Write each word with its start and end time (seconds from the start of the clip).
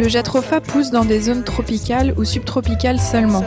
Le 0.00 0.08
jatropha 0.08 0.62
pousse 0.62 0.90
dans 0.90 1.04
des 1.04 1.20
zones 1.20 1.44
tropicales 1.44 2.14
ou 2.16 2.24
subtropicales 2.24 2.98
seulement. 2.98 3.44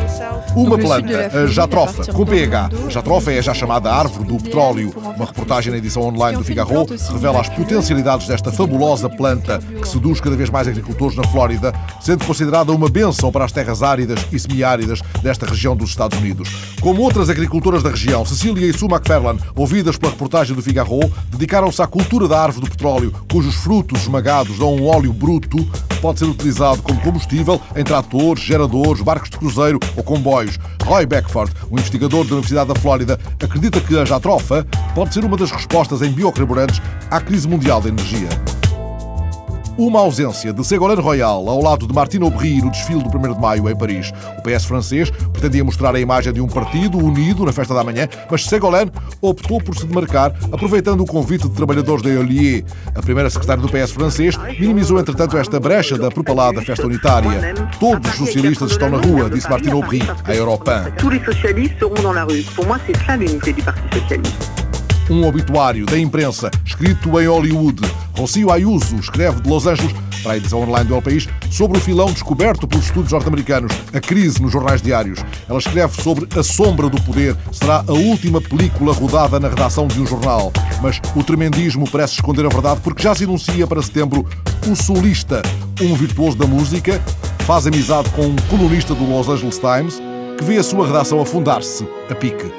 Uma 0.55 0.77
planta, 0.77 1.31
a 1.35 1.47
jatrofa, 1.47 2.13
com 2.13 2.23
PH. 2.23 2.69
Jatrofa 2.89 3.31
é 3.31 3.41
já 3.41 3.55
chamada 3.55 3.91
árvore 3.91 4.27
do 4.27 4.37
petróleo. 4.37 4.93
Uma 5.15 5.25
reportagem 5.25 5.71
na 5.71 5.79
edição 5.79 6.03
online 6.03 6.37
do 6.37 6.43
Figaro 6.43 6.85
revela 7.11 7.41
as 7.41 7.49
potencialidades 7.49 8.27
desta 8.27 8.51
fabulosa 8.51 9.09
planta 9.09 9.57
que 9.81 9.87
seduz 9.87 10.21
cada 10.21 10.35
vez 10.35 10.51
mais 10.51 10.67
agricultores 10.67 11.17
na 11.17 11.23
Flórida, 11.23 11.73
sendo 11.99 12.23
considerada 12.23 12.71
uma 12.71 12.87
bênção 12.87 13.31
para 13.31 13.45
as 13.45 13.51
terras 13.51 13.81
áridas 13.81 14.19
e 14.31 14.37
semiáridas 14.37 15.01
desta 15.23 15.47
região 15.47 15.75
dos 15.75 15.89
Estados 15.89 16.19
Unidos. 16.19 16.49
Como 16.79 17.01
outras 17.01 17.31
agricultoras 17.31 17.81
da 17.81 17.89
região, 17.89 18.23
Cecília 18.27 18.69
e 18.69 18.77
Sue 18.77 18.87
McFarlane, 18.87 19.39
ouvidas 19.55 19.97
pela 19.97 20.11
reportagem 20.11 20.55
do 20.55 20.61
Figaro, 20.61 20.99
dedicaram-se 21.31 21.81
à 21.81 21.87
cultura 21.87 22.27
da 22.27 22.39
árvore 22.39 22.65
do 22.65 22.69
petróleo, 22.69 23.11
cujos 23.31 23.55
frutos 23.55 24.01
esmagados 24.01 24.59
dão 24.59 24.75
um 24.75 24.85
óleo 24.85 25.11
bruto 25.11 25.57
pode 26.03 26.19
ser 26.19 26.25
utilizado 26.25 26.81
como 26.81 26.99
combustível 26.99 27.61
em 27.77 27.81
tratores, 27.81 28.43
geradores, 28.43 29.01
barcos 29.01 29.29
de 29.29 29.37
cruzeiro 29.37 29.79
ou 29.95 30.03
comboios. 30.03 30.59
Roy 30.83 31.05
Beckford, 31.05 31.53
um 31.71 31.75
investigador 31.75 32.25
da 32.25 32.33
Universidade 32.33 32.73
da 32.73 32.75
Flórida, 32.75 33.17
acredita 33.41 33.79
que 33.79 33.97
a 33.97 34.03
jatrofa 34.03 34.67
pode 34.93 35.13
ser 35.13 35.23
uma 35.23 35.37
das 35.37 35.49
respostas 35.49 36.01
em 36.01 36.11
biocarburantes 36.11 36.81
à 37.09 37.21
crise 37.21 37.47
mundial 37.47 37.79
da 37.79 37.87
energia. 37.87 38.27
Uma 39.75 40.01
ausência 40.01 40.53
de 40.53 40.63
Ségolène 40.63 41.01
Royal 41.01 41.49
ao 41.49 41.59
lado 41.59 41.87
de 41.87 41.93
Martine 41.93 42.23
Aubry 42.23 42.61
no 42.61 42.69
desfile 42.69 43.01
do 43.01 43.17
1 43.17 43.33
de 43.33 43.41
maio 43.41 43.67
em 43.67 43.75
Paris. 43.75 44.13
O 44.37 44.41
PS 44.43 44.65
francês 44.65 45.09
pretendia 45.09 45.63
mostrar 45.63 45.95
a 45.95 45.99
imagem 45.99 46.31
de 46.31 46.39
um 46.39 46.47
partido 46.47 46.99
unido 46.99 47.43
na 47.43 47.51
festa 47.51 47.73
da 47.73 47.83
manhã, 47.83 48.07
mas 48.29 48.45
Ségolène 48.45 48.91
optou 49.19 49.59
por 49.59 49.75
se 49.75 49.87
demarcar, 49.87 50.31
aproveitando 50.51 51.01
o 51.01 51.07
convite 51.07 51.49
de 51.49 51.55
trabalhadores 51.55 52.03
da 52.03 52.09
Eolier. 52.11 52.63
A 52.93 53.01
primeira 53.01 53.31
secretária 53.31 53.63
do 53.63 53.67
PS 53.67 53.91
francês 53.91 54.37
minimizou, 54.59 54.99
entretanto, 54.99 55.37
esta 55.37 55.59
brecha 55.59 55.97
da 55.97 56.11
propalada 56.11 56.61
festa 56.61 56.85
unitária. 56.85 57.31
Todos 57.79 58.11
os 58.11 58.17
socialistas 58.27 58.71
estão 58.71 58.91
na 58.91 58.97
rua, 58.97 59.27
disse 59.27 59.49
Martine 59.49 59.73
Aubry, 59.73 60.03
à 60.23 60.35
Europain. 60.35 60.91
Tous 60.99 61.09
les 61.09 61.25
socialistes 61.25 61.79
seront 61.79 61.99
dans 62.03 62.13
la 62.13 62.25
rue. 62.25 62.43
Pour 62.55 62.67
moi, 62.67 62.77
c'est 62.85 62.97
ça 63.05 63.17
l'unité 63.17 63.51
du 63.51 63.63
Parti 63.63 63.81
socialiste. 63.91 64.52
Um 65.09 65.27
obituário 65.27 65.85
da 65.85 65.99
imprensa 65.99 66.49
escrito 66.65 67.19
em 67.19 67.27
Hollywood. 67.27 67.81
Rocio 68.17 68.51
Ayuso 68.51 68.95
escreve 68.95 69.41
de 69.41 69.49
Los 69.49 69.67
Angeles 69.67 69.93
para 70.23 70.33
a 70.33 70.37
edição 70.37 70.61
online 70.61 70.87
do 70.87 70.95
El 70.95 71.01
País 71.01 71.27
sobre 71.51 71.77
o 71.77 71.81
filão 71.81 72.05
descoberto 72.05 72.65
pelos 72.65 72.85
estudos 72.85 73.11
norte-americanos, 73.11 73.73
a 73.93 73.99
crise 73.99 74.41
nos 74.41 74.53
jornais 74.53 74.81
diários. 74.81 75.19
Ela 75.49 75.59
escreve 75.59 76.01
sobre 76.01 76.27
A 76.39 76.41
Sombra 76.41 76.87
do 76.87 77.01
Poder. 77.01 77.35
Será 77.51 77.83
a 77.85 77.91
última 77.91 78.39
película 78.39 78.93
rodada 78.93 79.39
na 79.39 79.49
redação 79.49 79.87
de 79.87 79.99
um 79.99 80.07
jornal. 80.07 80.53
Mas 80.81 81.01
o 81.15 81.23
tremendismo 81.23 81.89
parece 81.89 82.13
esconder 82.13 82.45
a 82.45 82.49
verdade 82.49 82.79
porque 82.81 83.03
já 83.03 83.13
se 83.13 83.25
anuncia 83.25 83.67
para 83.67 83.81
setembro 83.81 84.25
o 84.65 84.75
Solista, 84.75 85.41
um 85.81 85.93
virtuoso 85.95 86.37
da 86.37 86.47
música, 86.47 87.01
faz 87.39 87.67
amizade 87.67 88.09
com 88.11 88.27
um 88.27 88.35
colunista 88.49 88.95
do 88.95 89.03
Los 89.05 89.27
Angeles 89.27 89.59
Times 89.59 90.01
que 90.37 90.43
vê 90.45 90.57
a 90.57 90.63
sua 90.63 90.87
redação 90.87 91.19
afundar-se 91.19 91.85
a 92.09 92.15
pique. 92.15 92.49